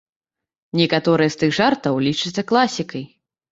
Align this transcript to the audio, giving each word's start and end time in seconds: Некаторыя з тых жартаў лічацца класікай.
Некаторыя 0.79 1.29
з 1.35 1.39
тых 1.43 1.53
жартаў 1.59 2.01
лічацца 2.09 2.47
класікай. 2.55 3.09